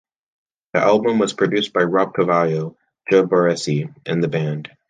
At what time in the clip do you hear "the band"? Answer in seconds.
4.23-4.71